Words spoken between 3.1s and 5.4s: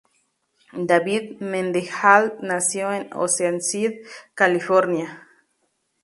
Oceanside, California.